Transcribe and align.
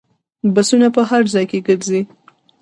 بسونه 0.53 0.87
په 0.95 1.01
هر 1.09 1.21
ځای 1.33 1.45
کې 1.51 1.59
ګرځي. 1.67 2.01